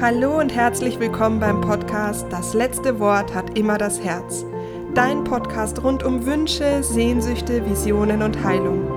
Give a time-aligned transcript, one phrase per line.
[0.00, 4.46] Hallo und herzlich willkommen beim Podcast Das letzte Wort hat immer das Herz.
[4.94, 8.90] Dein Podcast rund um Wünsche, Sehnsüchte, Visionen und Heilung.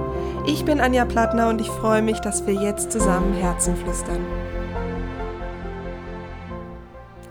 [0.47, 4.25] Ich bin Anja Plattner und ich freue mich, dass wir jetzt zusammen Herzen flüstern.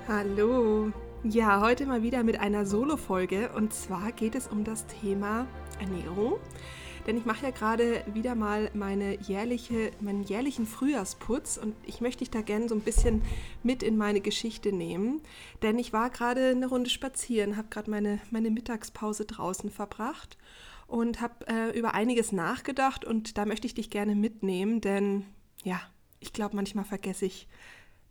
[0.07, 0.93] Hallo.
[1.25, 5.47] Ja, heute mal wieder mit einer Solo-Folge und zwar geht es um das Thema
[5.81, 6.35] Ernährung.
[7.07, 12.21] Denn ich mache ja gerade wieder mal meine jährliche, meinen jährlichen Frühjahrsputz und ich möchte
[12.21, 13.23] dich da gerne so ein bisschen
[13.63, 15.21] mit in meine Geschichte nehmen.
[15.63, 20.39] Denn ich war gerade eine Runde spazieren, habe gerade meine, meine Mittagspause draußen verbracht
[20.87, 25.25] und habe äh, über einiges nachgedacht und da möchte ich dich gerne mitnehmen, denn
[25.65, 25.81] ja,
[26.21, 27.49] ich glaube, manchmal vergesse ich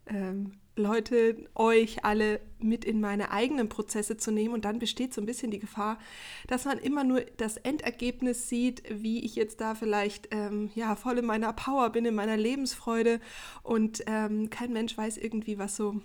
[0.07, 4.53] ähm, Leute, euch alle mit in meine eigenen Prozesse zu nehmen.
[4.53, 5.99] Und dann besteht so ein bisschen die Gefahr,
[6.48, 11.17] dass man immer nur das Endergebnis sieht, wie ich jetzt da vielleicht ähm, ja, voll
[11.17, 13.20] in meiner Power bin, in meiner Lebensfreude.
[13.63, 16.02] Und ähm, kein Mensch weiß irgendwie, was so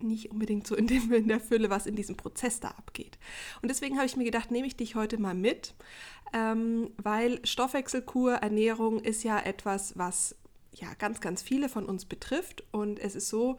[0.00, 3.18] nicht unbedingt so in, dem, in der Fülle, was in diesem Prozess da abgeht.
[3.62, 5.74] Und deswegen habe ich mir gedacht, nehme ich dich heute mal mit,
[6.32, 10.36] ähm, weil Stoffwechselkur, Ernährung ist ja etwas, was
[10.74, 12.64] ja, ganz, ganz viele von uns betrifft.
[12.72, 13.56] Und es ist so,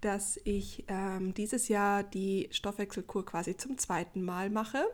[0.00, 4.84] dass ich ähm, dieses Jahr die Stoffwechselkur quasi zum zweiten Mal mache.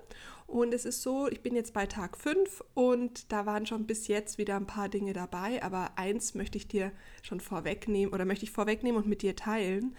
[0.46, 4.08] Und es ist so, ich bin jetzt bei Tag 5 und da waren schon bis
[4.08, 5.62] jetzt wieder ein paar Dinge dabei.
[5.62, 9.96] Aber eins möchte ich dir schon vorwegnehmen oder möchte ich vorwegnehmen und mit dir teilen.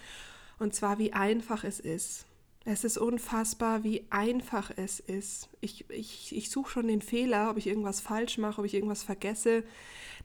[0.60, 2.26] Und zwar, wie einfach es ist.
[2.64, 5.50] Es ist unfassbar, wie einfach es ist.
[5.66, 9.04] Ich, ich, ich suche schon den Fehler, ob ich irgendwas falsch mache, ob ich irgendwas
[9.04, 9.64] vergesse.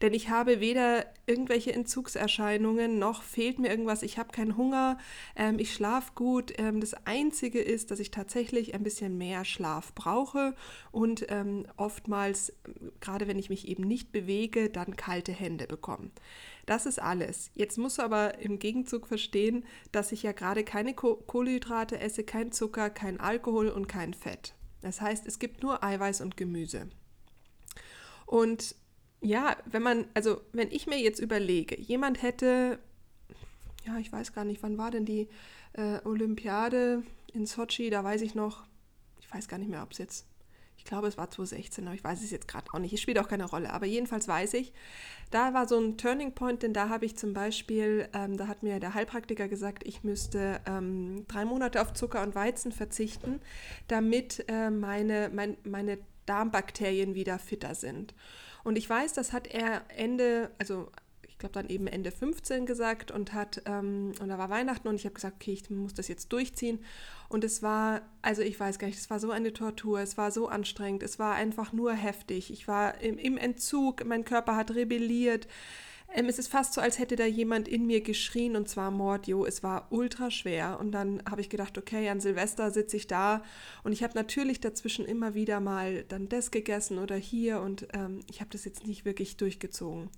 [0.02, 4.02] Denn ich habe weder irgendwelche Entzugserscheinungen, noch fehlt mir irgendwas.
[4.02, 4.98] Ich habe keinen Hunger,
[5.36, 6.52] ähm, ich schlafe gut.
[6.58, 10.54] Ähm, das Einzige ist, dass ich tatsächlich ein bisschen mehr Schlaf brauche
[10.90, 12.52] und ähm, oftmals,
[13.00, 16.10] gerade wenn ich mich eben nicht bewege, dann kalte Hände bekomme.
[16.66, 17.50] Das ist alles.
[17.54, 22.52] Jetzt musst du aber im Gegenzug verstehen, dass ich ja gerade keine Kohlenhydrate esse, kein
[22.52, 24.54] Zucker, kein Alkohol und kein Fett.
[24.82, 26.88] Das heißt, es gibt nur Eiweiß und Gemüse.
[28.26, 28.74] Und
[29.20, 32.78] ja, wenn man, also wenn ich mir jetzt überlege, jemand hätte,
[33.84, 35.28] ja, ich weiß gar nicht, wann war denn die
[35.74, 37.02] äh, Olympiade
[37.32, 38.64] in Sochi, da weiß ich noch,
[39.18, 40.26] ich weiß gar nicht mehr, ob es jetzt
[40.80, 42.94] ich glaube, es war 2016, aber ich weiß es jetzt gerade auch nicht.
[42.94, 43.70] Es spielt auch keine Rolle.
[43.70, 44.72] Aber jedenfalls weiß ich,
[45.30, 48.62] da war so ein Turning Point, denn da habe ich zum Beispiel, ähm, da hat
[48.62, 53.42] mir der Heilpraktiker gesagt, ich müsste ähm, drei Monate auf Zucker und Weizen verzichten,
[53.88, 58.14] damit äh, meine, mein, meine Darmbakterien wieder fitter sind.
[58.64, 60.90] Und ich weiß, das hat er Ende, also
[61.40, 65.04] glaube dann eben Ende 15 gesagt und hat, ähm, und da war Weihnachten und ich
[65.04, 66.78] habe gesagt, okay, ich muss das jetzt durchziehen.
[67.28, 70.30] Und es war, also ich weiß gar nicht, es war so eine Tortur, es war
[70.30, 72.52] so anstrengend, es war einfach nur heftig.
[72.52, 75.48] Ich war im, im Entzug, mein Körper hat rebelliert.
[76.12, 79.46] Ähm, es ist fast so, als hätte da jemand in mir geschrien und zwar Mordio.
[79.46, 83.42] Es war ultra schwer und dann habe ich gedacht, okay, an Silvester sitze ich da
[83.84, 88.20] und ich habe natürlich dazwischen immer wieder mal dann das gegessen oder hier und ähm,
[88.28, 90.10] ich habe das jetzt nicht wirklich durchgezogen.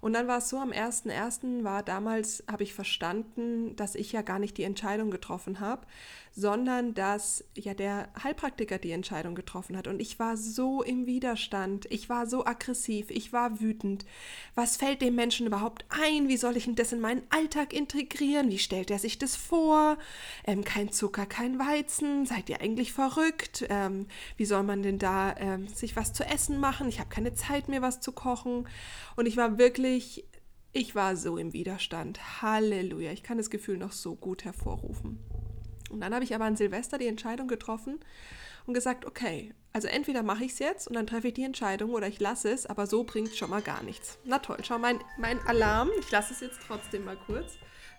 [0.00, 1.64] Und dann war es so, am 1.1.
[1.64, 5.86] war damals, habe ich verstanden, dass ich ja gar nicht die Entscheidung getroffen habe,
[6.32, 9.88] sondern dass ja der Heilpraktiker die Entscheidung getroffen hat.
[9.88, 14.04] Und ich war so im Widerstand, ich war so aggressiv, ich war wütend.
[14.54, 16.28] Was fällt dem Menschen überhaupt ein?
[16.28, 18.48] Wie soll ich das in meinen Alltag integrieren?
[18.48, 19.98] Wie stellt er sich das vor?
[20.46, 23.66] Ähm, kein Zucker, kein Weizen, seid ihr eigentlich verrückt?
[23.68, 24.06] Ähm,
[24.38, 26.88] wie soll man denn da ähm, sich was zu essen machen?
[26.88, 28.66] Ich habe keine Zeit mehr, was zu kochen.
[29.16, 30.24] Und ich war wirklich
[30.72, 32.42] ich war so im Widerstand.
[32.42, 33.10] Halleluja.
[33.10, 35.18] Ich kann das Gefühl noch so gut hervorrufen.
[35.90, 38.00] Und dann habe ich aber an Silvester die Entscheidung getroffen
[38.66, 41.92] und gesagt, okay, also entweder mache ich es jetzt und dann treffe ich die Entscheidung
[41.92, 44.18] oder ich lasse es, aber so bringt es schon mal gar nichts.
[44.24, 47.58] Na toll, schau, mein, mein Alarm, ich lasse es jetzt trotzdem mal kurz.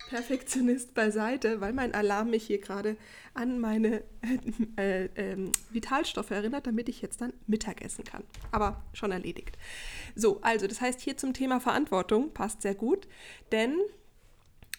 [0.10, 2.96] Perfektionist beiseite, weil mein Alarm mich hier gerade
[3.34, 4.04] an meine
[4.78, 8.24] äh, äh, Vitalstoffe erinnert, damit ich jetzt dann Mittag essen kann.
[8.52, 9.58] Aber schon erledigt.
[10.16, 13.08] So, also das heißt hier zum Thema Verantwortung passt sehr gut,
[13.52, 13.78] denn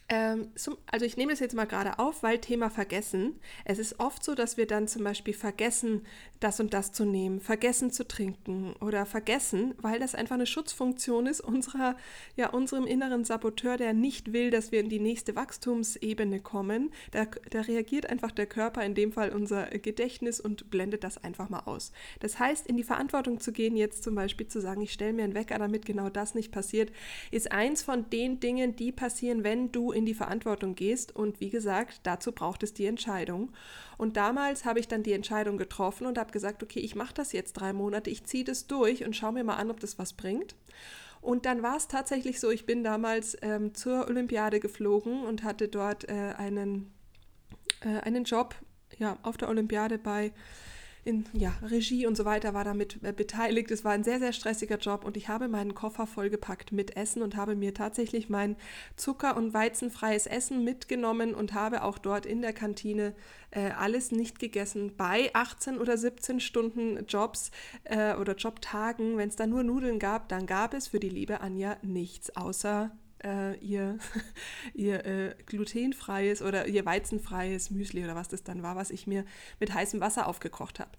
[0.09, 0.49] ähm,
[0.87, 3.39] also ich nehme das jetzt mal gerade auf, weil Thema vergessen.
[3.65, 6.03] Es ist oft so, dass wir dann zum Beispiel vergessen,
[6.41, 11.27] das und das zu nehmen, vergessen zu trinken oder vergessen, weil das einfach eine Schutzfunktion
[11.27, 11.97] ist unserer,
[12.37, 16.91] ja, unserem inneren Saboteur, der nicht will, dass wir in die nächste Wachstumsebene kommen.
[17.11, 21.51] Da, da reagiert einfach der Körper, in dem Fall unser Gedächtnis und blendet das einfach
[21.51, 21.93] mal aus.
[22.21, 25.25] Das heißt, in die Verantwortung zu gehen, jetzt zum Beispiel zu sagen, ich stelle mir
[25.25, 26.93] einen Wecker, damit genau das nicht passiert,
[27.31, 31.15] ist eins von den Dingen, die passieren, wenn du in die Verantwortung gehst.
[31.15, 33.53] Und wie gesagt, dazu braucht es die Entscheidung.
[33.97, 37.33] Und damals habe ich dann die Entscheidung getroffen und habe gesagt, okay, ich mache das
[37.33, 40.13] jetzt drei Monate, ich ziehe das durch und schaue mir mal an, ob das was
[40.13, 40.55] bringt.
[41.21, 45.69] Und dann war es tatsächlich so, ich bin damals ähm, zur Olympiade geflogen und hatte
[45.69, 46.93] dort äh, einen,
[47.81, 48.55] äh, einen Job
[48.99, 50.33] ja, auf der Olympiade bei
[51.05, 53.71] in ja, Regie und so weiter war damit äh, beteiligt.
[53.71, 57.23] Es war ein sehr, sehr stressiger Job und ich habe meinen Koffer vollgepackt mit Essen
[57.23, 58.57] und habe mir tatsächlich mein
[58.97, 63.15] Zucker- und weizenfreies Essen mitgenommen und habe auch dort in der Kantine
[63.51, 64.93] äh, alles nicht gegessen.
[64.97, 67.51] Bei 18 oder 17 Stunden Jobs
[67.85, 71.41] äh, oder Jobtagen, wenn es da nur Nudeln gab, dann gab es für die liebe
[71.41, 72.91] Anja nichts außer
[73.25, 73.99] äh, ihr,
[74.75, 79.25] ihr äh, glutenfreies oder ihr weizenfreies Müsli oder was das dann war, was ich mir
[79.61, 80.91] mit heißem Wasser aufgekocht habe.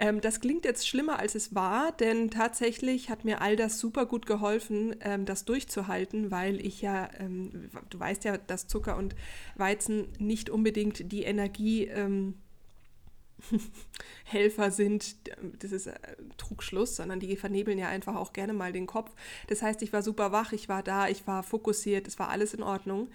[0.00, 4.06] Ähm, das klingt jetzt schlimmer, als es war, denn tatsächlich hat mir all das super
[4.06, 9.14] gut geholfen, ähm, das durchzuhalten, weil ich ja, ähm, du weißt ja, dass Zucker und
[9.56, 12.34] Weizen nicht unbedingt die Energie ähm,
[14.24, 15.16] Helfer sind,
[15.58, 15.94] das ist äh,
[16.36, 19.10] Trugschluss, sondern die vernebeln ja einfach auch gerne mal den Kopf.
[19.48, 22.54] Das heißt, ich war super wach, ich war da, ich war fokussiert, es war alles
[22.54, 23.08] in Ordnung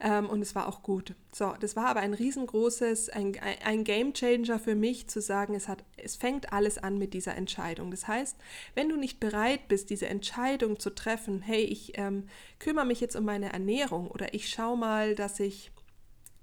[0.00, 1.14] ähm, und es war auch gut.
[1.32, 5.68] So, das war aber ein riesengroßes, ein, ein Game Changer für mich zu sagen, es,
[5.68, 7.90] hat, es fängt alles an mit dieser Entscheidung.
[7.90, 8.36] Das heißt,
[8.74, 12.24] wenn du nicht bereit bist, diese Entscheidung zu treffen, hey, ich ähm,
[12.58, 15.70] kümmere mich jetzt um meine Ernährung oder ich schaue mal, dass ich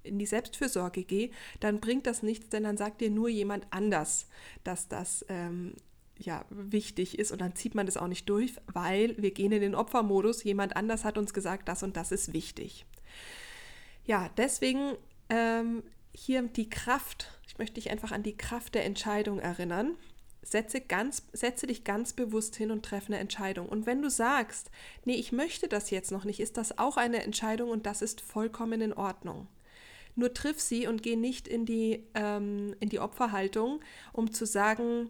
[0.03, 4.27] in die Selbstfürsorge gehe, dann bringt das nichts, denn dann sagt dir nur jemand anders,
[4.63, 5.75] dass das ähm,
[6.17, 9.61] ja, wichtig ist und dann zieht man das auch nicht durch, weil wir gehen in
[9.61, 12.85] den Opfermodus, jemand anders hat uns gesagt, das und das ist wichtig.
[14.05, 14.95] Ja, deswegen
[15.29, 15.83] ähm,
[16.13, 19.95] hier die Kraft, ich möchte dich einfach an die Kraft der Entscheidung erinnern.
[20.45, 23.69] Setze, ganz, setze dich ganz bewusst hin und treffe eine Entscheidung.
[23.69, 24.71] Und wenn du sagst,
[25.05, 28.19] nee, ich möchte das jetzt noch nicht, ist das auch eine Entscheidung und das ist
[28.19, 29.47] vollkommen in Ordnung.
[30.15, 33.81] Nur triff sie und geh nicht in die, ähm, in die Opferhaltung,
[34.11, 35.09] um zu sagen,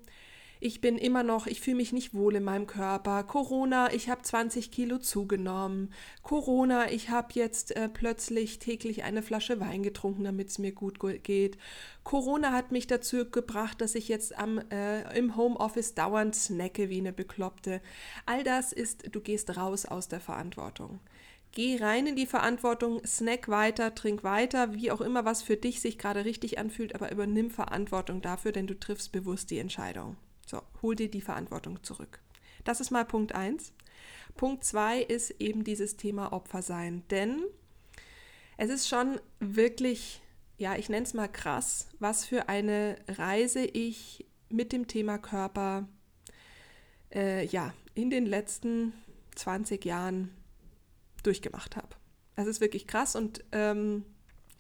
[0.65, 3.25] ich bin immer noch, ich fühle mich nicht wohl in meinem Körper.
[3.25, 5.91] Corona, ich habe 20 Kilo zugenommen.
[6.21, 10.99] Corona, ich habe jetzt äh, plötzlich täglich eine Flasche Wein getrunken, damit es mir gut
[11.23, 11.57] geht.
[12.05, 16.99] Corona hat mich dazu gebracht, dass ich jetzt am, äh, im Homeoffice dauernd snacke wie
[16.99, 17.81] eine Bekloppte.
[18.25, 21.01] All das ist, du gehst raus aus der Verantwortung.
[21.55, 25.81] Geh rein in die Verantwortung, snack weiter, trink weiter, wie auch immer, was für dich
[25.81, 30.17] sich gerade richtig anfühlt, aber übernimm Verantwortung dafür, denn du triffst bewusst die Entscheidung.
[30.47, 32.21] So, hol dir die Verantwortung zurück.
[32.63, 33.71] Das ist mal Punkt 1.
[34.35, 37.43] Punkt 2 ist eben dieses Thema Opfer sein, denn
[38.57, 40.23] es ist schon wirklich,
[40.57, 45.87] ja, ich nenne es mal krass, was für eine Reise ich mit dem Thema Körper,
[47.13, 48.93] äh, ja, in den letzten
[49.35, 50.31] 20 Jahren
[51.23, 51.89] durchgemacht habe.
[52.35, 54.03] Das ist wirklich krass und ähm,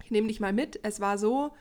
[0.03, 0.79] ich nehme dich mal mit.
[0.83, 1.53] Es war so,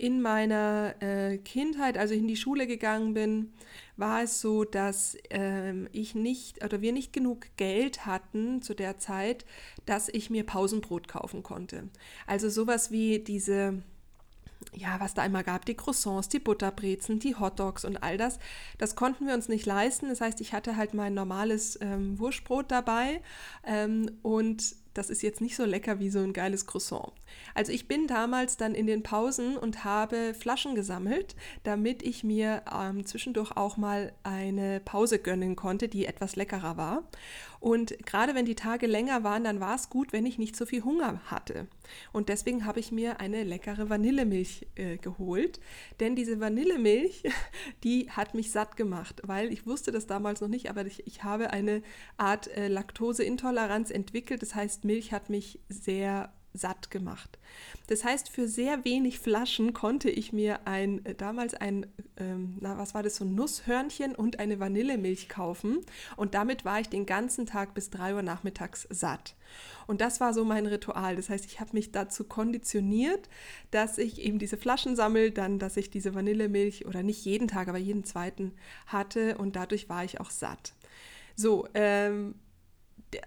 [0.00, 3.52] in meiner äh, Kindheit, als ich in die Schule gegangen bin,
[3.98, 8.98] war es so, dass ähm, ich nicht oder wir nicht genug Geld hatten zu der
[8.98, 9.44] Zeit,
[9.84, 11.90] dass ich mir Pausenbrot kaufen konnte.
[12.26, 13.82] Also sowas wie diese
[14.72, 18.38] ja, was da einmal gab, die Croissants, die Butterbrezen, die Hotdogs und all das,
[18.78, 20.08] das konnten wir uns nicht leisten.
[20.08, 23.20] Das heißt, ich hatte halt mein normales ähm, Wurstbrot dabei
[23.64, 27.12] ähm, und das ist jetzt nicht so lecker wie so ein geiles Croissant.
[27.54, 32.62] Also ich bin damals dann in den Pausen und habe Flaschen gesammelt, damit ich mir
[32.72, 37.04] ähm, zwischendurch auch mal eine Pause gönnen konnte, die etwas leckerer war.
[37.60, 40.64] Und gerade wenn die Tage länger waren, dann war es gut, wenn ich nicht so
[40.64, 41.68] viel Hunger hatte.
[42.10, 45.60] Und deswegen habe ich mir eine leckere Vanillemilch äh, geholt.
[46.00, 47.22] Denn diese Vanillemilch,
[47.84, 51.22] die hat mich satt gemacht, weil ich wusste das damals noch nicht, aber ich, ich
[51.22, 51.82] habe eine
[52.16, 54.40] Art äh, Laktoseintoleranz entwickelt.
[54.40, 57.38] Das heißt, Milch hat mich sehr satt gemacht.
[57.86, 62.78] Das heißt, für sehr wenig Flaschen konnte ich mir ein, äh, damals ein, ähm, na
[62.78, 65.80] was war das, so ein Nusshörnchen und eine Vanillemilch kaufen
[66.16, 69.34] und damit war ich den ganzen Tag bis 3 Uhr nachmittags satt.
[69.86, 71.16] Und das war so mein Ritual.
[71.16, 73.28] Das heißt, ich habe mich dazu konditioniert,
[73.72, 77.68] dass ich eben diese Flaschen sammle, dann, dass ich diese Vanillemilch oder nicht jeden Tag,
[77.68, 78.52] aber jeden zweiten
[78.86, 80.74] hatte und dadurch war ich auch satt.
[81.34, 82.34] So, ähm,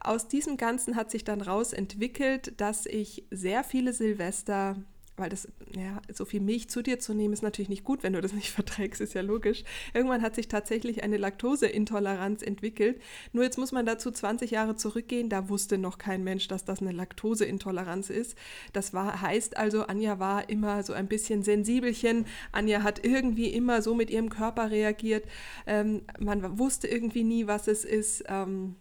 [0.01, 4.77] aus diesem Ganzen hat sich dann raus entwickelt, dass ich sehr viele Silvester,
[5.15, 8.13] weil das, ja, so viel Milch zu dir zu nehmen, ist natürlich nicht gut, wenn
[8.13, 9.63] du das nicht verträgst, ist ja logisch.
[9.93, 12.99] Irgendwann hat sich tatsächlich eine Laktoseintoleranz entwickelt.
[13.31, 16.81] Nur jetzt muss man dazu 20 Jahre zurückgehen, da wusste noch kein Mensch, dass das
[16.81, 18.35] eine Laktoseintoleranz ist.
[18.71, 22.25] Das war, heißt also, Anja war immer so ein bisschen sensibelchen.
[22.51, 25.25] Anja hat irgendwie immer so mit ihrem Körper reagiert.
[25.67, 28.23] Ähm, man wusste irgendwie nie, was es ist.
[28.27, 28.75] Ähm,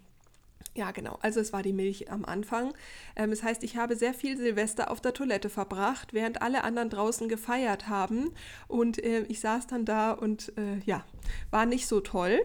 [0.75, 1.19] ja, genau.
[1.21, 2.73] Also es war die Milch am Anfang.
[3.17, 6.91] Ähm, das heißt, ich habe sehr viel Silvester auf der Toilette verbracht, während alle anderen
[6.91, 8.33] draußen gefeiert haben.
[8.69, 11.05] Und äh, ich saß dann da und äh, ja,
[11.51, 12.41] war nicht so toll.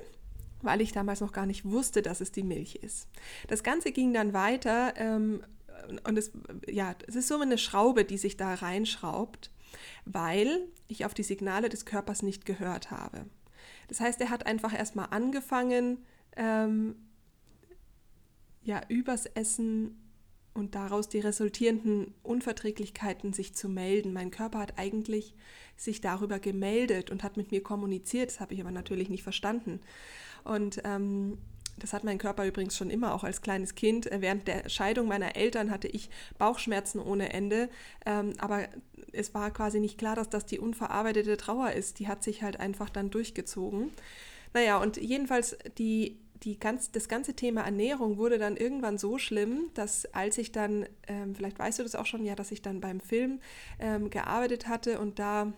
[0.62, 3.08] weil ich damals noch gar nicht wusste, dass es die Milch ist.
[3.48, 5.44] Das Ganze ging dann weiter ähm,
[6.04, 6.32] und es,
[6.68, 9.52] ja, es ist so eine Schraube, die sich da reinschraubt,
[10.06, 13.26] weil ich auf die Signale des Körpers nicht gehört habe.
[13.88, 16.04] Das heißt, er hat einfach erstmal angefangen,
[16.36, 16.96] ähm,
[18.68, 19.96] ja, übers Essen
[20.54, 24.12] und daraus die resultierenden Unverträglichkeiten sich zu melden.
[24.12, 25.36] Mein Körper hat eigentlich
[25.78, 28.30] sich darüber gemeldet und hat mit mir kommuniziert.
[28.30, 29.80] Das habe ich aber natürlich nicht verstanden.
[30.44, 31.38] Und ähm,
[31.78, 34.12] das hat mein Körper übrigens schon immer, auch als kleines Kind.
[34.12, 37.70] Äh, während der Scheidung meiner Eltern hatte ich Bauchschmerzen ohne Ende.
[38.06, 38.68] Ähm, aber
[39.14, 42.00] es war quasi nicht klar, dass das die unverarbeitete Trauer ist.
[42.00, 43.92] Die hat sich halt einfach dann durchgezogen.
[44.54, 49.70] Naja, und jedenfalls die, die ganz, das ganze Thema Ernährung wurde dann irgendwann so schlimm,
[49.74, 52.82] dass als ich dann, ähm, vielleicht weißt du das auch schon, ja, dass ich dann
[52.82, 53.40] beim Film
[53.80, 55.54] ähm, gearbeitet hatte und da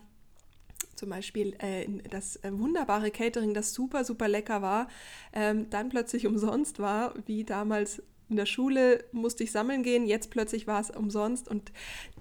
[0.96, 4.90] zum Beispiel äh, das äh, wunderbare Catering, das super, super lecker war,
[5.34, 10.30] ähm, dann plötzlich umsonst war, wie damals in der Schule musste ich sammeln gehen, jetzt
[10.30, 11.72] plötzlich war es umsonst und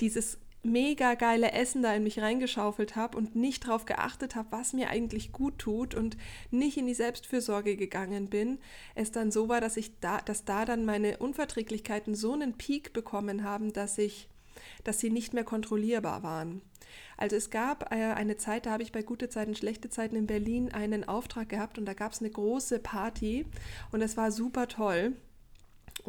[0.00, 4.72] dieses mega geile Essen da in mich reingeschaufelt habe und nicht darauf geachtet habe, was
[4.72, 6.16] mir eigentlich gut tut und
[6.50, 8.58] nicht in die Selbstfürsorge gegangen bin,
[8.94, 12.92] es dann so war, dass ich da, dass da dann meine Unverträglichkeiten so einen Peak
[12.92, 14.28] bekommen haben, dass ich,
[14.84, 16.62] dass sie nicht mehr kontrollierbar waren.
[17.16, 20.26] Also es gab äh, eine Zeit, da habe ich bei gute Zeiten, schlechte Zeiten in
[20.26, 23.46] Berlin einen Auftrag gehabt und da gab es eine große Party
[23.92, 25.14] und es war super toll.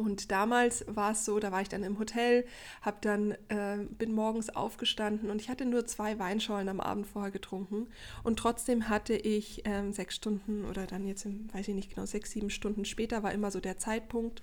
[0.00, 2.46] Und damals war es so, da war ich dann im Hotel,
[2.82, 7.30] hab dann, äh, bin morgens aufgestanden und ich hatte nur zwei Weinschollen am Abend vorher
[7.30, 7.86] getrunken.
[8.22, 12.30] Und trotzdem hatte ich ähm, sechs Stunden oder dann jetzt, weiß ich nicht genau, sechs,
[12.30, 14.42] sieben Stunden später war immer so der Zeitpunkt,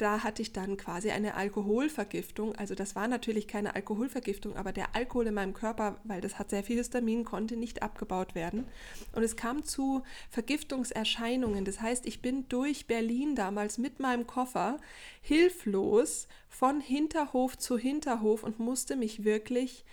[0.00, 2.54] da hatte ich dann quasi eine Alkoholvergiftung.
[2.56, 6.50] Also das war natürlich keine Alkoholvergiftung, aber der Alkohol in meinem Körper, weil das hat
[6.50, 8.66] sehr viel Histamin, konnte nicht abgebaut werden.
[9.12, 11.64] Und es kam zu Vergiftungserscheinungen.
[11.64, 14.78] Das heißt, ich bin durch Berlin damals mit meinem Koffer
[15.20, 19.84] hilflos von Hinterhof zu Hinterhof und musste mich wirklich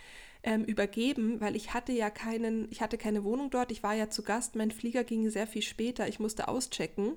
[0.42, 4.08] ähm, übergeben, weil ich hatte ja keinen, ich hatte keine Wohnung dort, ich war ja
[4.08, 7.14] zu Gast, mein Flieger ging sehr viel später, ich musste auschecken.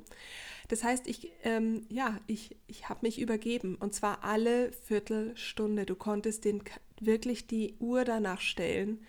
[0.71, 5.85] Das heißt, ich, ähm, ja, ich, ich habe mich übergeben und zwar alle Viertelstunde.
[5.85, 6.63] Du konntest den,
[6.97, 9.05] wirklich die Uhr danach stellen.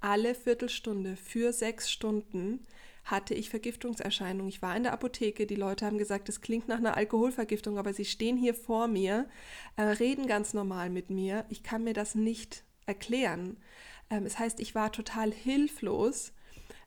[0.00, 2.60] Alle Viertelstunde für sechs Stunden
[3.04, 4.48] hatte ich Vergiftungserscheinungen.
[4.48, 7.92] Ich war in der Apotheke, die Leute haben gesagt, es klingt nach einer Alkoholvergiftung, aber
[7.92, 9.28] sie stehen hier vor mir,
[9.76, 11.44] äh, reden ganz normal mit mir.
[11.50, 13.58] Ich kann mir das nicht erklären.
[14.08, 16.32] Ähm, es heißt, ich war total hilflos.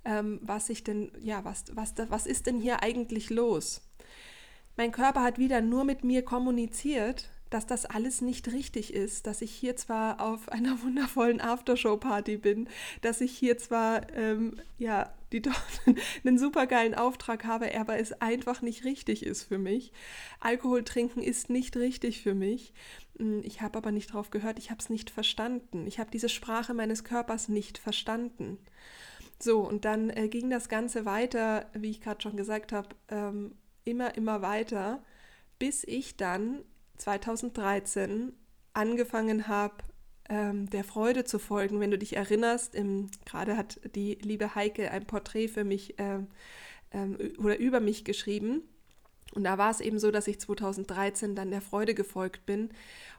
[0.03, 3.83] Ähm, was ich denn, ja, was, was, was ist denn hier eigentlich los?
[4.77, 9.41] Mein Körper hat wieder nur mit mir kommuniziert, dass das alles nicht richtig ist, dass
[9.41, 12.67] ich hier zwar auf einer wundervollen Aftershow-Party bin,
[13.01, 15.41] dass ich hier zwar ähm, ja die
[16.25, 19.91] einen supergeilen Auftrag habe, aber es einfach nicht richtig ist für mich.
[20.39, 22.73] Alkohol trinken ist nicht richtig für mich.
[23.17, 25.87] Hm, ich habe aber nicht drauf gehört, ich habe es nicht verstanden.
[25.87, 28.57] Ich habe diese Sprache meines Körpers nicht verstanden.
[29.39, 33.51] So, und dann äh, ging das Ganze weiter, wie ich gerade schon gesagt habe, ähm,
[33.85, 35.01] immer, immer weiter,
[35.59, 36.63] bis ich dann
[36.97, 38.33] 2013
[38.73, 39.75] angefangen habe,
[40.29, 41.79] ähm, der Freude zu folgen.
[41.79, 42.75] Wenn du dich erinnerst,
[43.25, 46.19] gerade hat die liebe Heike ein Porträt für mich äh,
[46.91, 48.61] äh, oder über mich geschrieben.
[49.33, 52.69] Und da war es eben so, dass ich 2013 dann der Freude gefolgt bin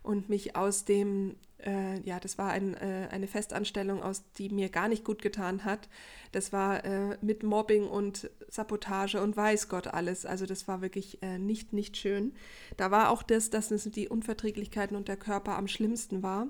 [0.02, 4.68] und mich aus dem äh, ja, das war ein, äh, eine Festanstellung, aus die mir
[4.68, 5.88] gar nicht gut getan hat.
[6.32, 10.26] Das war äh, mit Mobbing und Sabotage und weiß Gott alles.
[10.26, 12.34] Also das war wirklich äh, nicht, nicht schön.
[12.76, 16.48] Da war auch das, dass es die Unverträglichkeiten und der Körper am schlimmsten war.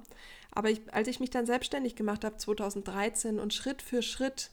[0.51, 4.51] Aber ich, als ich mich dann selbstständig gemacht habe, 2013 und Schritt für Schritt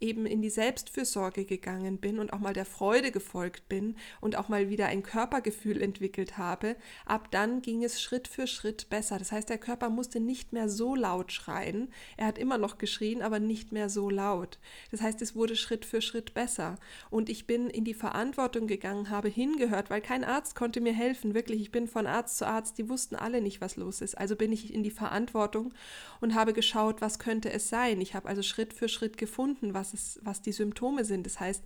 [0.00, 4.48] eben in die Selbstfürsorge gegangen bin und auch mal der Freude gefolgt bin und auch
[4.48, 9.18] mal wieder ein Körpergefühl entwickelt habe, ab dann ging es Schritt für Schritt besser.
[9.18, 11.92] Das heißt, der Körper musste nicht mehr so laut schreien.
[12.16, 14.58] Er hat immer noch geschrien, aber nicht mehr so laut.
[14.90, 16.76] Das heißt, es wurde Schritt für Schritt besser.
[17.10, 21.34] Und ich bin in die Verantwortung gegangen, habe hingehört, weil kein Arzt konnte mir helfen.
[21.34, 24.16] Wirklich, ich bin von Arzt zu Arzt, die wussten alle nicht, was los ist.
[24.16, 25.74] Also bin ich in die Verantwortung
[26.20, 28.00] und habe geschaut, was könnte es sein.
[28.00, 31.26] Ich habe also Schritt für Schritt gefunden, was was, es, was die Symptome sind.
[31.26, 31.64] Das heißt,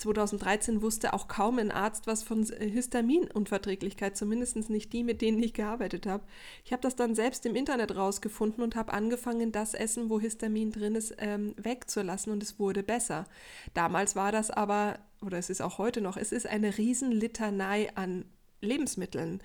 [0.00, 5.52] 2013 wusste auch kaum ein Arzt was von Histaminunverträglichkeit, zumindest nicht die, mit denen ich
[5.52, 6.24] gearbeitet habe.
[6.64, 10.72] Ich habe das dann selbst im Internet rausgefunden und habe angefangen, das Essen, wo Histamin
[10.72, 13.26] drin ist, ähm, wegzulassen und es wurde besser.
[13.74, 18.24] Damals war das aber, oder es ist auch heute noch, es ist eine Riesenlitanei an
[18.60, 19.40] Lebensmitteln.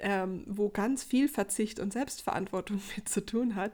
[0.00, 3.72] ähm, wo ganz viel Verzicht und Selbstverantwortung mit zu tun hat.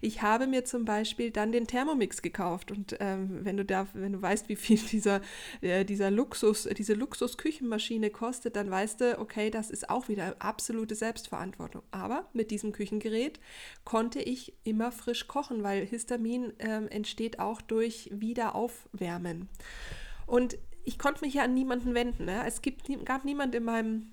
[0.00, 4.12] Ich habe mir zum Beispiel dann den Thermomix gekauft und ähm, wenn du da, wenn
[4.12, 5.20] du weißt, wie viel dieser,
[5.60, 10.94] äh, dieser Luxus, diese Luxusküchenmaschine kostet, dann weißt du, okay, das ist auch wieder absolute
[10.94, 11.82] Selbstverantwortung.
[11.90, 13.38] Aber mit diesem Küchengerät
[13.84, 19.48] konnte ich immer frisch kochen, weil Histamin ähm, entsteht auch durch Wiederaufwärmen.
[20.26, 22.24] Und ich konnte mich ja an niemanden wenden.
[22.24, 22.44] Ne?
[22.46, 24.10] Es gibt, gab niemand in meinem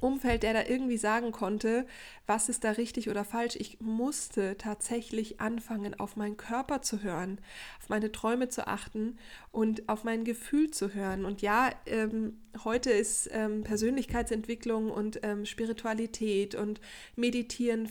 [0.00, 1.84] Umfeld, der da irgendwie sagen konnte,
[2.26, 3.56] was ist da richtig oder falsch.
[3.56, 7.40] Ich musste tatsächlich anfangen, auf meinen Körper zu hören,
[7.80, 9.18] auf meine Träume zu achten
[9.50, 11.24] und auf mein Gefühl zu hören.
[11.24, 16.80] Und ja, ähm, heute ist ähm, Persönlichkeitsentwicklung und ähm, Spiritualität und
[17.16, 17.88] Meditieren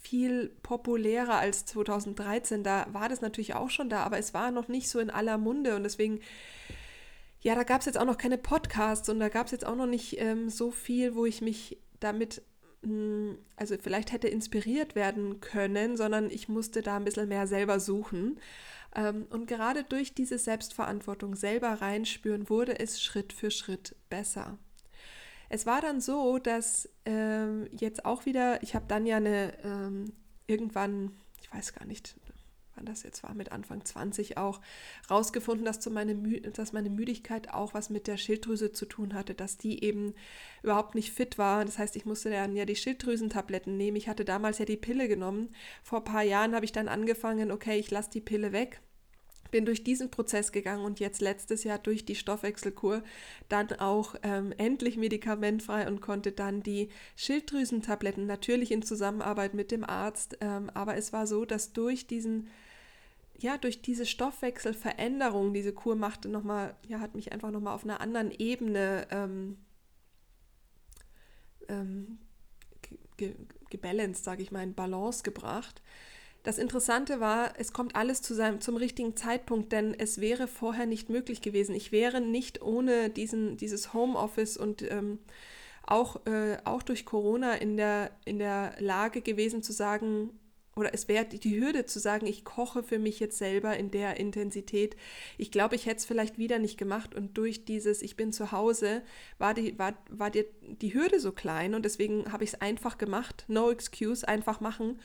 [0.00, 2.64] viel populärer als 2013.
[2.64, 5.38] Da war das natürlich auch schon da, aber es war noch nicht so in aller
[5.38, 6.20] Munde und deswegen
[7.42, 9.74] ja, da gab es jetzt auch noch keine Podcasts und da gab es jetzt auch
[9.74, 12.42] noch nicht ähm, so viel, wo ich mich damit,
[12.82, 17.48] mh, hm, also vielleicht hätte inspiriert werden können, sondern ich musste da ein bisschen mehr
[17.48, 18.38] selber suchen.
[18.94, 24.58] Ähm, und gerade durch diese Selbstverantwortung selber reinspüren, wurde es Schritt für Schritt besser.
[25.48, 30.12] Es war dann so, dass ähm, jetzt auch wieder, ich habe dann ja eine ähm,
[30.46, 32.14] irgendwann, ich weiß gar nicht,
[32.74, 34.60] wann das jetzt war, mit Anfang 20 auch,
[35.10, 36.14] rausgefunden, dass, meine,
[36.52, 40.14] dass meine Müdigkeit auch was mit der Schilddrüse zu tun hatte, dass die eben
[40.62, 41.64] überhaupt nicht fit war.
[41.64, 43.96] Das heißt, ich musste dann ja die Schilddrüsentabletten nehmen.
[43.96, 45.54] Ich hatte damals ja die Pille genommen.
[45.82, 48.80] Vor ein paar Jahren habe ich dann angefangen, okay, ich lasse die Pille weg
[49.52, 53.04] bin durch diesen Prozess gegangen und jetzt letztes Jahr durch die Stoffwechselkur
[53.48, 59.84] dann auch ähm, endlich medikamentfrei und konnte dann die Schilddrüsentabletten natürlich in Zusammenarbeit mit dem
[59.84, 60.38] Arzt.
[60.40, 62.48] Ähm, aber es war so, dass durch diesen
[63.38, 68.00] ja, durch diese Stoffwechselveränderung, diese Kur machte nochmal, ja, hat mich einfach nochmal auf einer
[68.00, 69.56] anderen Ebene ähm,
[71.68, 72.18] ähm,
[73.70, 75.82] gebalanced, sage ich mal, in Balance gebracht.
[76.42, 80.86] Das Interessante war, es kommt alles zu seinem, zum richtigen Zeitpunkt, denn es wäre vorher
[80.86, 81.74] nicht möglich gewesen.
[81.74, 85.20] Ich wäre nicht ohne diesen, dieses Homeoffice und ähm,
[85.84, 90.30] auch, äh, auch durch Corona in der, in der Lage gewesen zu sagen,
[90.74, 94.18] oder es wäre die Hürde zu sagen, ich koche für mich jetzt selber in der
[94.18, 94.96] Intensität.
[95.36, 98.52] Ich glaube, ich hätte es vielleicht wieder nicht gemacht und durch dieses Ich bin zu
[98.52, 99.02] Hause
[99.38, 102.96] war die, war, war die, die Hürde so klein und deswegen habe ich es einfach
[102.96, 103.44] gemacht.
[103.48, 104.98] No excuse, einfach machen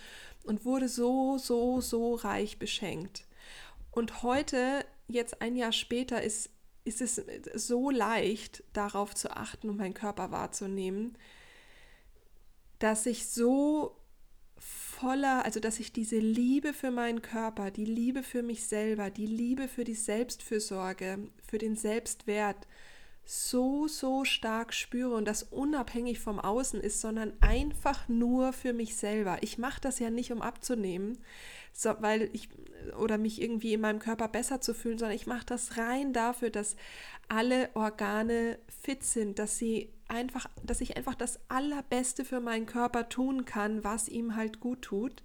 [0.45, 3.25] und wurde so, so, so reich beschenkt.
[3.91, 6.49] Und heute, jetzt ein Jahr später, ist,
[6.86, 7.21] ist es
[7.56, 11.17] so leicht, darauf zu achten und meinen Körper wahrzunehmen,
[12.80, 13.97] dass ich so
[14.99, 19.27] voller, also dass ich diese Liebe für meinen Körper, die Liebe für mich selber, die
[19.27, 22.67] Liebe für die Selbstfürsorge, für den Selbstwert
[23.23, 28.95] so, so stark spüre und das unabhängig vom Außen ist, sondern einfach nur für mich
[28.95, 29.38] selber.
[29.41, 31.17] Ich mache das ja nicht, um abzunehmen,
[31.73, 32.49] so, weil ich
[32.97, 36.49] oder mich irgendwie in meinem Körper besser zu fühlen, sondern ich mache das rein dafür,
[36.49, 36.77] dass
[37.27, 43.09] alle Organe fit sind, dass sie einfach, dass ich einfach das Allerbeste für meinen Körper
[43.09, 45.23] tun kann, was ihm halt gut tut.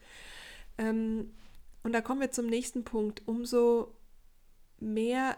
[0.79, 1.33] Ähm,
[1.83, 3.23] und da kommen wir zum nächsten Punkt.
[3.27, 3.95] Umso
[4.79, 5.37] mehr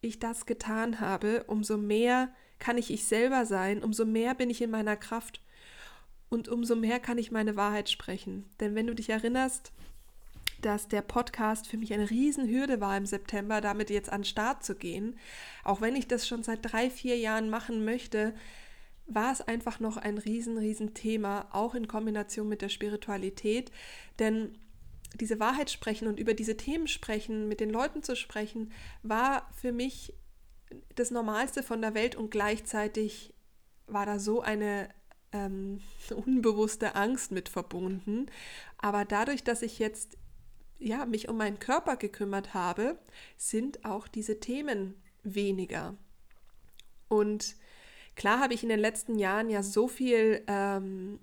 [0.00, 4.62] ich das getan habe, umso mehr kann ich ich selber sein, umso mehr bin ich
[4.62, 5.40] in meiner Kraft
[6.28, 8.44] und umso mehr kann ich meine Wahrheit sprechen.
[8.60, 9.72] Denn wenn du dich erinnerst,
[10.64, 14.64] dass der Podcast für mich eine Riesenhürde war im September, damit jetzt an den Start
[14.64, 15.18] zu gehen.
[15.62, 18.34] Auch wenn ich das schon seit drei, vier Jahren machen möchte,
[19.06, 23.70] war es einfach noch ein riesen, riesen Thema, auch in Kombination mit der Spiritualität.
[24.18, 24.56] Denn
[25.14, 28.72] diese Wahrheit sprechen und über diese Themen sprechen, mit den Leuten zu sprechen,
[29.02, 30.14] war für mich
[30.94, 33.34] das Normalste von der Welt und gleichzeitig
[33.86, 34.88] war da so eine
[35.32, 35.80] ähm,
[36.26, 38.26] unbewusste Angst mit verbunden.
[38.78, 40.16] Aber dadurch, dass ich jetzt
[40.78, 42.98] ja, mich um meinen Körper gekümmert habe,
[43.36, 45.96] sind auch diese Themen weniger.
[47.08, 47.56] Und
[48.16, 51.20] klar habe ich in den letzten Jahren ja so viel ähm,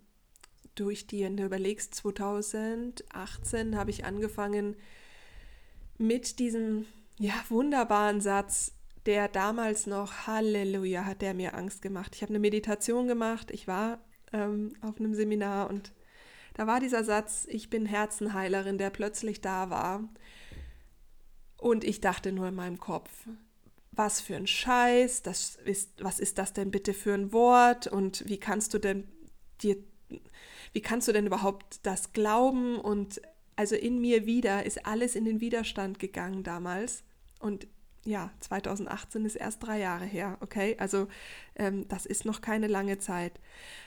[0.75, 4.75] durch die, wenn du überlegst, 2018 habe ich angefangen
[5.97, 6.85] mit diesem
[7.19, 8.73] ja, wunderbaren Satz,
[9.05, 12.15] der damals noch, Halleluja, hat der mir Angst gemacht.
[12.15, 13.99] Ich habe eine Meditation gemacht, ich war
[14.33, 15.91] ähm, auf einem Seminar und
[16.53, 20.03] da war dieser Satz, ich bin Herzenheilerin, der plötzlich da war.
[21.57, 23.11] Und ich dachte nur in meinem Kopf,
[23.91, 28.27] was für ein Scheiß, das ist, was ist das denn bitte für ein Wort und
[28.27, 29.07] wie kannst du denn
[29.61, 29.77] dir,
[30.73, 32.79] wie kannst du denn überhaupt das glauben?
[32.79, 33.21] Und
[33.55, 37.03] also in mir wieder ist alles in den Widerstand gegangen damals.
[37.39, 37.67] Und
[38.03, 40.75] ja, 2018 ist erst drei Jahre her, okay?
[40.79, 41.07] Also
[41.55, 43.39] ähm, das ist noch keine lange Zeit.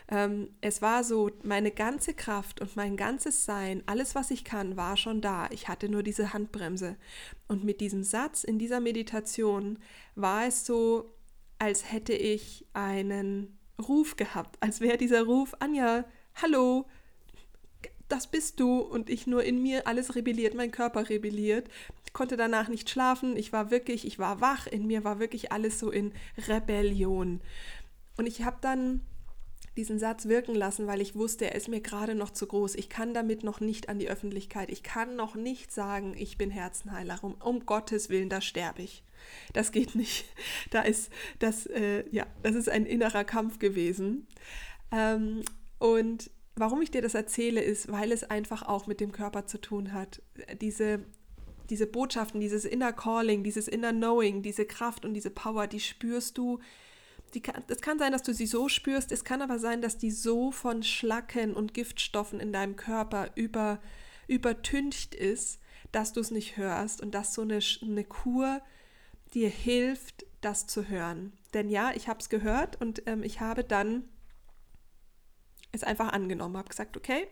[0.09, 4.77] Ähm, es war so, meine ganze Kraft und mein ganzes Sein, alles, was ich kann,
[4.77, 5.49] war schon da.
[5.51, 6.97] Ich hatte nur diese Handbremse.
[7.49, 9.79] Und mit diesem Satz in dieser Meditation
[10.15, 11.17] war es so,
[11.59, 16.87] als hätte ich einen Ruf gehabt, als wäre dieser Ruf, Anja, hallo,
[18.09, 21.69] das bist du und ich nur in mir alles rebelliert, mein Körper rebelliert.
[22.15, 25.79] Konnte danach nicht schlafen, ich war wirklich, ich war wach, in mir war wirklich alles
[25.79, 26.13] so in
[26.49, 27.43] Rebellion.
[28.17, 29.03] Und ich habe dann
[29.77, 32.77] diesen Satz wirken lassen, weil ich wusste, er ist mir gerade noch zu groß.
[32.77, 34.71] Ich kann damit noch nicht an die Öffentlichkeit.
[34.71, 37.19] Ich kann noch nicht sagen, ich bin Herzenheiler.
[37.23, 39.03] Um, um Gottes Willen, da sterbe ich.
[39.53, 40.27] Das geht nicht.
[40.71, 44.29] Da ist das, äh, ja, das ist ein innerer Kampf gewesen.
[44.93, 45.43] Ähm,
[45.79, 49.61] und warum ich dir das erzähle, ist, weil es einfach auch mit dem Körper zu
[49.61, 50.23] tun hat.
[50.61, 51.05] Diese,
[51.71, 56.39] diese Botschaften, dieses Inner Calling, dieses Inner Knowing, diese Kraft und diese Power, die spürst
[56.39, 56.61] du.
[57.33, 59.99] Die kann, es kann sein, dass du sie so spürst, es kann aber sein, dass
[59.99, 63.81] die so von Schlacken und Giftstoffen in deinem Körper über,
[64.29, 68.61] übertüncht ist, dass du es nicht hörst und dass so eine, eine Kur
[69.33, 71.33] dir hilft, das zu hören.
[71.55, 74.05] Denn ja, ich habe es gehört und ähm, ich habe dann
[75.73, 77.27] es einfach angenommen, habe gesagt, okay,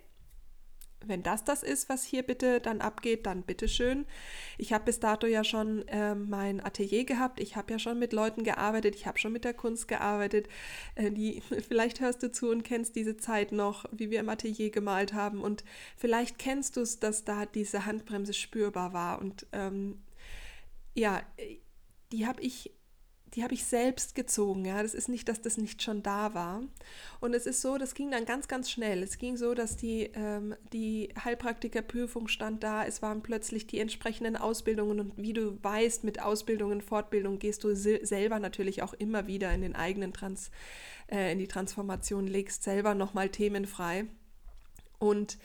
[1.06, 4.06] wenn das das ist, was hier bitte dann abgeht, dann bitteschön.
[4.58, 8.12] Ich habe bis dato ja schon äh, mein Atelier gehabt, ich habe ja schon mit
[8.12, 10.48] Leuten gearbeitet, ich habe schon mit der Kunst gearbeitet.
[10.94, 14.70] Äh, die, vielleicht hörst du zu und kennst diese Zeit noch, wie wir im Atelier
[14.70, 15.64] gemalt haben und
[15.96, 20.02] vielleicht kennst du es, dass da diese Handbremse spürbar war und ähm,
[20.94, 21.22] ja,
[22.12, 22.72] die habe ich
[23.34, 24.64] die habe ich selbst gezogen.
[24.64, 26.62] Ja, das ist nicht, dass das nicht schon da war.
[27.20, 29.02] Und es ist so, das ging dann ganz, ganz schnell.
[29.02, 32.84] Es ging so, dass die, ähm, die Heilpraktikerprüfung stand da.
[32.84, 35.00] Es waren plötzlich die entsprechenden Ausbildungen.
[35.00, 39.62] Und wie du weißt, mit Ausbildungen, Fortbildung gehst du selber natürlich auch immer wieder in
[39.62, 40.50] den eigenen Trans,
[41.10, 44.06] äh, in die Transformation, legst selber nochmal Themen frei.
[44.98, 45.38] Und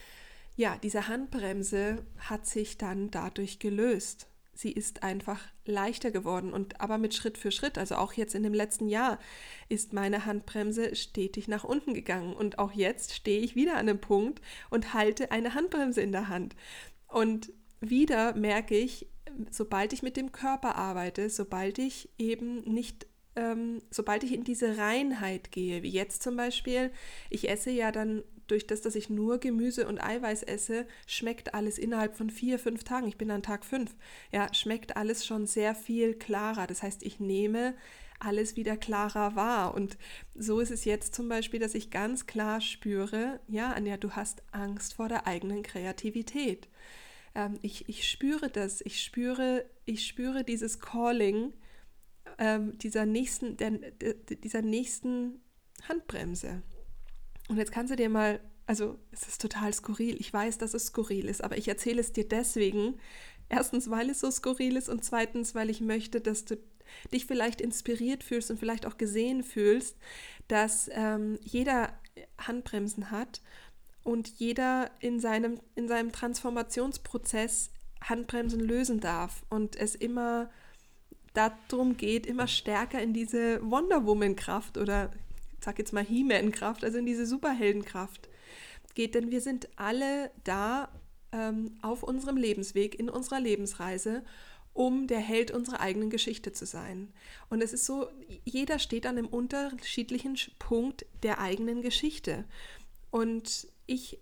[0.57, 6.97] ja, diese Handbremse hat sich dann dadurch gelöst sie ist einfach leichter geworden und aber
[6.97, 9.19] mit Schritt für Schritt, also auch jetzt in dem letzten Jahr
[9.69, 14.01] ist meine Handbremse stetig nach unten gegangen und auch jetzt stehe ich wieder an einem
[14.01, 16.55] Punkt und halte eine Handbremse in der Hand.
[17.07, 19.07] Und wieder merke ich,
[19.51, 24.79] sobald ich mit dem Körper arbeite, sobald ich eben nicht ähm, sobald ich in diese
[24.79, 26.91] Reinheit gehe, wie jetzt zum Beispiel,
[27.29, 31.77] ich esse ja dann durch das, dass ich nur Gemüse und Eiweiß esse, schmeckt alles
[31.77, 33.07] innerhalb von vier, fünf Tagen.
[33.07, 33.95] Ich bin an Tag fünf.
[34.31, 36.67] Ja, schmeckt alles schon sehr viel klarer.
[36.67, 37.75] Das heißt, ich nehme
[38.19, 39.73] alles wieder klarer wahr.
[39.73, 39.97] Und
[40.35, 44.41] so ist es jetzt zum Beispiel, dass ich ganz klar spüre, ja, Anja, du hast
[44.51, 46.67] Angst vor der eigenen Kreativität.
[47.35, 48.81] Ähm, ich, ich spüre das.
[48.81, 51.53] Ich spüre, ich spüre dieses Calling
[52.39, 55.41] ähm, dieser nächsten, der, dieser nächsten
[55.87, 56.63] Handbremse.
[57.47, 60.17] Und jetzt kannst du dir mal, also es ist total skurril.
[60.19, 62.99] Ich weiß, dass es skurril ist, aber ich erzähle es dir deswegen.
[63.49, 66.57] Erstens, weil es so skurril ist und zweitens, weil ich möchte, dass du
[67.13, 69.95] dich vielleicht inspiriert fühlst und vielleicht auch gesehen fühlst,
[70.47, 71.93] dass ähm, jeder
[72.37, 73.41] Handbremsen hat
[74.03, 80.49] und jeder in seinem, in seinem Transformationsprozess Handbremsen lösen darf und es immer
[81.33, 85.26] darum geht, immer stärker in diese Wonder Woman-Kraft oder ich
[85.59, 88.29] sag jetzt mal He-Man-Kraft, also in diese Superheldenkraft
[88.93, 89.15] geht.
[89.15, 90.89] Denn wir sind alle da
[91.31, 94.23] ähm, auf unserem Lebensweg, in unserer Lebensreise,
[94.73, 97.11] um der Held unserer eigenen Geschichte zu sein.
[97.49, 98.07] Und es ist so,
[98.45, 102.45] jeder steht an einem unterschiedlichen Punkt der eigenen Geschichte.
[103.09, 104.19] Und ich,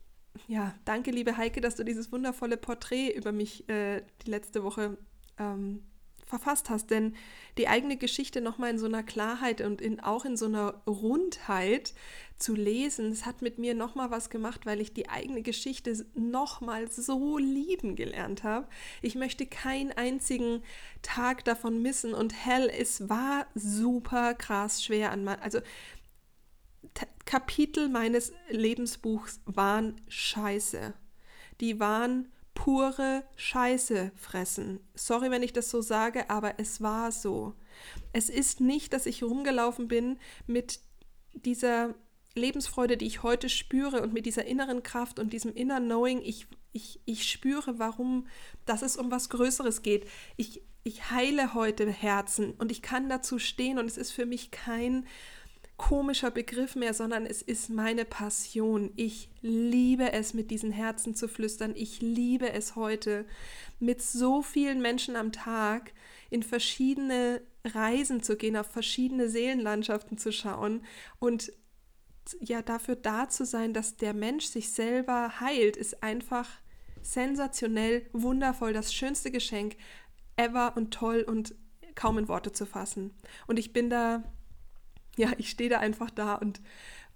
[0.48, 4.98] ja, danke, liebe Heike, dass du dieses wundervolle Porträt über mich äh, die letzte Woche
[5.38, 5.84] ähm,
[6.26, 6.92] verfasst hast.
[6.92, 7.16] Denn
[7.58, 11.94] die eigene Geschichte nochmal in so einer Klarheit und in, auch in so einer Rundheit
[12.38, 16.92] zu lesen, das hat mit mir nochmal was gemacht, weil ich die eigene Geschichte nochmal
[16.92, 18.68] so lieben gelernt habe.
[19.02, 20.62] Ich möchte keinen einzigen
[21.02, 25.60] Tag davon missen und hell, es war super krass schwer an also
[27.26, 30.94] Kapitel meines Lebensbuchs waren scheiße.
[31.60, 34.80] Die waren pure Scheiße fressen.
[34.96, 37.54] Sorry, wenn ich das so sage, aber es war so.
[38.12, 40.80] Es ist nicht, dass ich rumgelaufen bin mit
[41.34, 41.94] dieser
[42.34, 46.48] Lebensfreude, die ich heute spüre und mit dieser inneren Kraft und diesem inner Knowing, ich,
[46.72, 48.28] ich, ich spüre, warum,
[48.66, 50.08] dass es um was Größeres geht.
[50.36, 54.52] Ich, ich heile heute Herzen und ich kann dazu stehen und es ist für mich
[54.52, 55.06] kein,
[55.78, 58.92] komischer Begriff mehr, sondern es ist meine Passion.
[58.96, 61.74] Ich liebe es, mit diesen Herzen zu flüstern.
[61.76, 63.26] Ich liebe es heute,
[63.80, 65.94] mit so vielen Menschen am Tag
[66.30, 70.84] in verschiedene Reisen zu gehen, auf verschiedene Seelenlandschaften zu schauen
[71.20, 71.52] und
[72.40, 76.50] ja dafür da zu sein, dass der Mensch sich selber heilt, ist einfach
[77.02, 79.76] sensationell, wundervoll, das schönste Geschenk
[80.38, 81.54] ever und toll und
[81.94, 83.14] kaum in Worte zu fassen.
[83.48, 84.24] Und ich bin da
[85.18, 86.62] ja, ich stehe da einfach da und,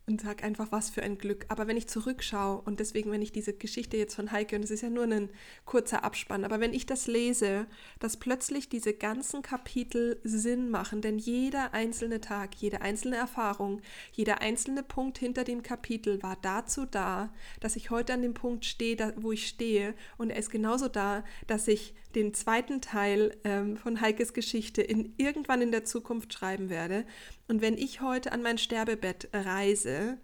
[0.08, 1.46] und sage einfach, was für ein Glück.
[1.50, 4.72] Aber wenn ich zurückschaue und deswegen, wenn ich diese Geschichte jetzt von Heike, und es
[4.72, 5.30] ist ja nur ein
[5.66, 7.68] kurzer Abspann, aber wenn ich das lese,
[8.00, 13.82] dass plötzlich diese ganzen Kapitel Sinn machen, denn jeder einzelne Tag, jede einzelne Erfahrung,
[14.12, 18.66] jeder einzelne Punkt hinter dem Kapitel war dazu da, dass ich heute an dem Punkt
[18.66, 23.78] stehe, wo ich stehe und er ist genauso da, dass ich den zweiten Teil ähm,
[23.78, 27.06] von Heikes Geschichte in, irgendwann in der Zukunft schreiben werde.
[27.48, 30.18] Und wenn ich heute an mein Sterbebett reise,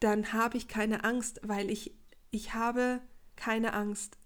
[0.00, 1.92] dann habe ich keine Angst, weil ich,
[2.30, 3.00] ich habe
[3.36, 4.18] keine Angst,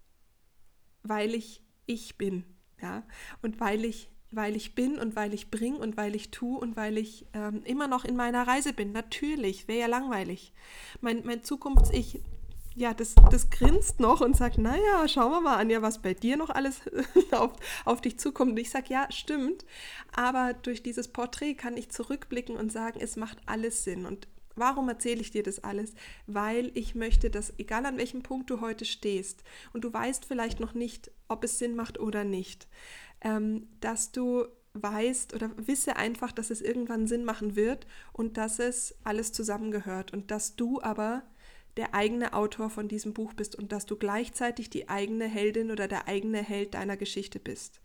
[1.03, 2.45] weil ich ich bin.
[2.81, 3.05] Ja?
[3.43, 6.75] Und weil ich weil ich bin und weil ich bringe und weil ich tue und
[6.75, 8.91] weil ich ähm, immer noch in meiner Reise bin.
[8.91, 10.55] Natürlich, wäre ja langweilig.
[11.03, 12.23] Mein, mein Zukunfts-Ich
[12.75, 16.37] ja, das, das grinst noch und sagt, naja, schauen wir mal, Anja, was bei dir
[16.37, 16.81] noch alles
[17.33, 17.53] auf,
[17.85, 18.53] auf dich zukommt.
[18.53, 19.65] Und ich sage, ja, stimmt.
[20.15, 24.07] Aber durch dieses Porträt kann ich zurückblicken und sagen, es macht alles Sinn.
[24.07, 25.95] Und warum erzähle ich dir das alles?
[26.27, 30.61] Weil ich möchte, dass, egal an welchem Punkt du heute stehst, und du weißt vielleicht
[30.61, 32.69] noch nicht, ob es Sinn macht oder nicht,
[33.21, 38.59] ähm, dass du weißt oder wisse einfach, dass es irgendwann Sinn machen wird und dass
[38.59, 41.23] es alles zusammengehört und dass du aber
[41.77, 45.89] der eigene Autor von diesem Buch bist und dass du gleichzeitig die eigene Heldin oder
[45.89, 47.81] der eigene Held deiner Geschichte bist.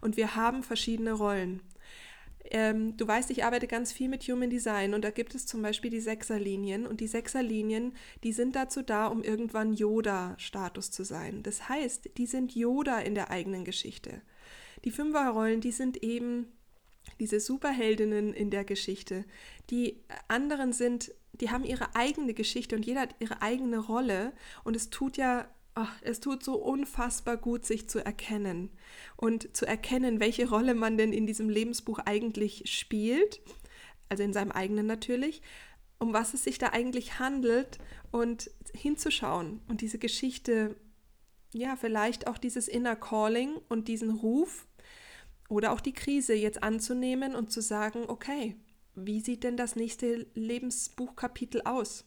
[0.00, 1.62] Und wir haben verschiedene Rollen.
[2.44, 5.62] Ähm, du weißt, ich arbeite ganz viel mit Human Design und da gibt es zum
[5.62, 11.42] Beispiel die Sechserlinien und die Sechserlinien, die sind dazu da, um irgendwann Yoda-Status zu sein.
[11.42, 14.22] Das heißt, die sind Yoda in der eigenen Geschichte.
[14.84, 16.46] Die Fünferrollen, die sind eben
[17.18, 19.24] diese Superheldinnen in der Geschichte.
[19.70, 24.32] Die anderen sind die haben ihre eigene Geschichte und jeder hat ihre eigene Rolle.
[24.64, 28.70] Und es tut ja Ach, es tut so unfassbar gut, sich zu erkennen.
[29.16, 33.40] Und zu erkennen, welche Rolle man denn in diesem Lebensbuch eigentlich spielt,
[34.08, 35.42] also in seinem eigenen natürlich,
[35.98, 37.78] um was es sich da eigentlich handelt.
[38.10, 40.76] Und hinzuschauen und diese Geschichte,
[41.52, 44.66] ja, vielleicht auch dieses Inner Calling und diesen Ruf
[45.48, 48.56] oder auch die Krise jetzt anzunehmen und zu sagen, okay,
[49.06, 52.04] wie sieht denn das nächste Lebensbuchkapitel aus?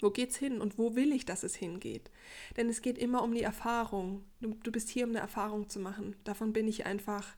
[0.00, 2.10] Wo geht's hin und wo will ich, dass es hingeht?
[2.56, 4.24] Denn es geht immer um die Erfahrung.
[4.40, 6.16] Du, du bist hier, um eine Erfahrung zu machen.
[6.24, 7.36] Davon bin ich einfach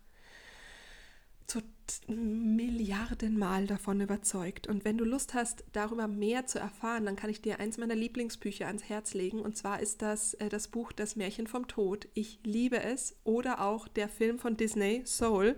[1.47, 1.61] zu
[2.09, 4.67] Milliardenmal davon überzeugt.
[4.67, 7.95] Und wenn du Lust hast, darüber mehr zu erfahren, dann kann ich dir eins meiner
[7.95, 9.41] Lieblingsbücher ans Herz legen.
[9.41, 12.09] Und zwar ist das äh, das Buch Das Märchen vom Tod.
[12.15, 13.17] Ich liebe es.
[13.25, 15.57] Oder auch der Film von Disney, Soul.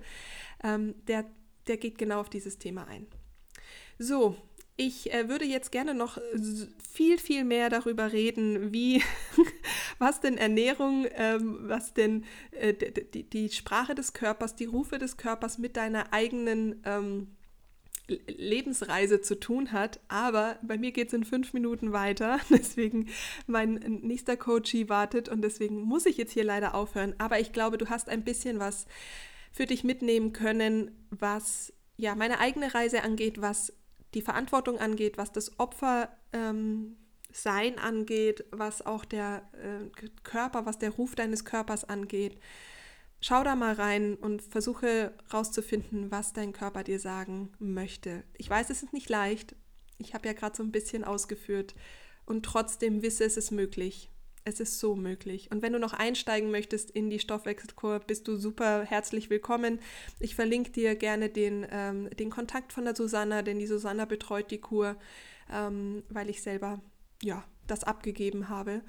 [0.64, 1.26] Ähm, der
[1.66, 3.06] der geht genau auf dieses Thema ein.
[3.98, 4.36] So,
[4.76, 6.18] ich äh, würde jetzt gerne noch
[6.92, 9.02] viel, viel mehr darüber reden, wie,
[9.98, 15.16] was denn Ernährung, ähm, was denn äh, die, die, Sprache des Körpers, die Rufe des
[15.16, 17.28] Körpers mit deiner eigenen ähm,
[18.08, 20.00] Lebensreise zu tun hat.
[20.08, 22.40] Aber bei mir geht es in fünf Minuten weiter.
[22.50, 23.08] Deswegen
[23.46, 27.14] mein nächster Coachie wartet und deswegen muss ich jetzt hier leider aufhören.
[27.18, 28.86] Aber ich glaube, du hast ein bisschen was
[29.54, 33.72] für dich mitnehmen können, was ja meine eigene Reise angeht, was
[34.12, 36.96] die Verantwortung angeht, was das Opfer ähm,
[37.32, 42.40] sein angeht, was auch der äh, Körper, was der Ruf deines Körpers angeht.
[43.20, 48.24] Schau da mal rein und versuche rauszufinden, was dein Körper dir sagen möchte.
[48.36, 49.54] Ich weiß, es ist nicht leicht.
[49.98, 51.76] Ich habe ja gerade so ein bisschen ausgeführt
[52.26, 54.10] und trotzdem wisse, es ist möglich.
[54.46, 55.50] Es ist so möglich.
[55.50, 59.78] Und wenn du noch einsteigen möchtest in die Stoffwechselkur, bist du super herzlich willkommen.
[60.20, 64.50] Ich verlinke dir gerne den, ähm, den Kontakt von der Susanna, denn die Susanna betreut
[64.50, 64.96] die Kur,
[65.50, 66.82] ähm, weil ich selber
[67.22, 68.82] ja, das abgegeben habe.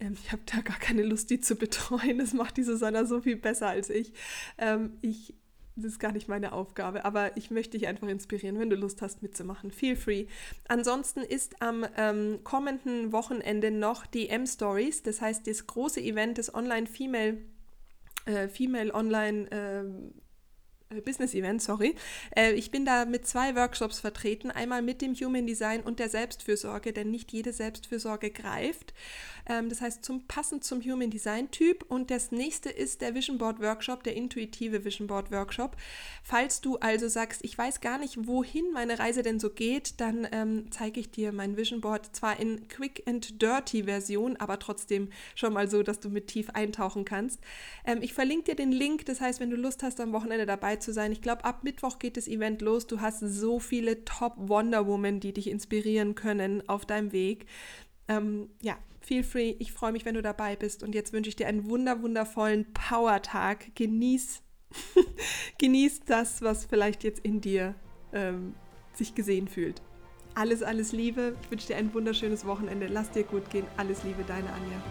[0.00, 2.18] Ähm, ich habe da gar keine Lust, die zu betreuen.
[2.18, 4.14] Das macht die Susanna so viel besser als ich.
[4.56, 5.34] Ähm, ich
[5.76, 9.02] das ist gar nicht meine Aufgabe, aber ich möchte dich einfach inspirieren, wenn du Lust
[9.02, 9.72] hast mitzumachen.
[9.72, 10.26] Feel free.
[10.68, 16.54] Ansonsten ist am ähm, kommenden Wochenende noch die M-Stories, das heißt das große Event des
[16.54, 17.38] Online-Female
[18.26, 21.94] äh, Female Online äh, Business Event, sorry.
[22.36, 26.08] Äh, ich bin da mit zwei Workshops vertreten, einmal mit dem Human Design und der
[26.08, 28.94] Selbstfürsorge, denn nicht jede Selbstfürsorge greift.
[29.46, 31.84] Ähm, das heißt, zum, passend zum Human Design Typ.
[31.88, 35.76] Und das nächste ist der Vision Board Workshop, der intuitive Vision Board Workshop.
[36.22, 40.26] Falls du also sagst, ich weiß gar nicht, wohin meine Reise denn so geht, dann
[40.32, 45.08] ähm, zeige ich dir mein Vision Board zwar in Quick and Dirty Version, aber trotzdem
[45.34, 47.40] schon mal so, dass du mit tief eintauchen kannst.
[47.84, 50.76] Ähm, ich verlinke dir den Link, das heißt, wenn du Lust hast, am Wochenende dabei
[50.76, 52.86] zu sein, ich glaube, ab Mittwoch geht das Event los.
[52.86, 57.46] Du hast so viele Top Wonder Woman, die dich inspirieren können auf deinem Weg.
[58.08, 59.56] Ähm, ja, feel free.
[59.58, 60.82] Ich freue mich, wenn du dabei bist.
[60.82, 63.74] Und jetzt wünsche ich dir einen wunder, wundervollen Power-Tag.
[63.74, 64.42] Genieß,
[65.58, 67.74] genieß das, was vielleicht jetzt in dir
[68.12, 68.54] ähm,
[68.94, 69.82] sich gesehen fühlt.
[70.34, 71.36] Alles, alles Liebe.
[71.42, 72.86] Ich wünsche dir ein wunderschönes Wochenende.
[72.86, 73.66] Lass dir gut gehen.
[73.76, 74.82] Alles Liebe, deine Anja.